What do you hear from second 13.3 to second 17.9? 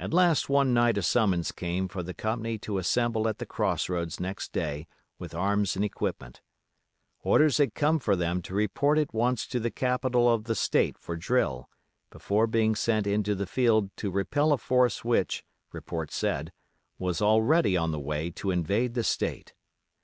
the field to repel a force which, report said, was already